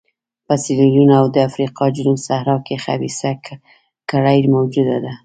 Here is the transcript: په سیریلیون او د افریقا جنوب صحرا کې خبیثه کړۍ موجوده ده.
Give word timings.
په 0.47 0.53
سیریلیون 0.63 1.09
او 1.19 1.25
د 1.35 1.37
افریقا 1.49 1.85
جنوب 1.95 2.17
صحرا 2.27 2.55
کې 2.67 2.75
خبیثه 2.85 3.31
کړۍ 4.09 4.39
موجوده 4.55 4.97
ده. 5.03 5.13